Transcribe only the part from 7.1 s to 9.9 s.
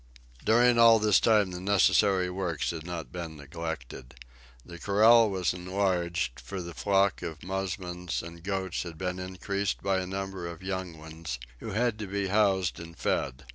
of musmons and goats had been increased